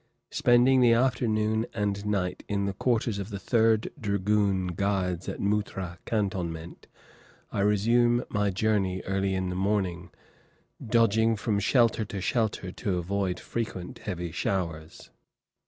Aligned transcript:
Spending 0.31 0.81
the 0.81 0.93
afternoon 0.93 1.67
and 1.75 2.03
night 2.07 2.41
in 2.47 2.65
the 2.65 2.73
quarters 2.73 3.19
of 3.19 3.29
the 3.29 3.37
Third 3.37 3.91
Dragoon 4.01 4.69
Guards 4.69 5.29
at 5.29 5.39
Muttra 5.39 5.99
Cantonment, 6.07 6.87
I 7.51 7.59
resume 7.59 8.23
my 8.27 8.49
journey 8.49 9.03
early 9.05 9.35
in 9.35 9.49
the 9.49 9.55
morning, 9.55 10.09
dodging 10.83 11.35
from 11.35 11.59
shelter 11.59 12.03
to 12.05 12.19
shelter 12.19 12.71
to 12.71 12.97
avoid 12.97 13.39
frequent 13.39 13.99
heavy 13.99 14.31
showers. 14.31 15.11